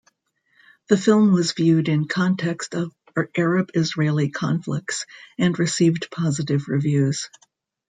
The 0.89 0.97
film 0.97 1.31
was 1.31 1.51
viewed 1.51 1.87
in 1.87 2.07
context 2.07 2.73
of 2.73 2.91
Arab-Israeli 3.37 4.29
conflicts, 4.31 5.05
and 5.37 5.59
received 5.59 6.09
positive 6.09 6.67
reviews. 6.69 7.29